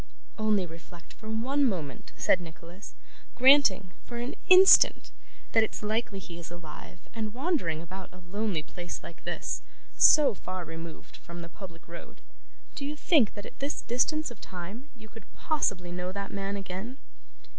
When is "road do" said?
11.87-12.83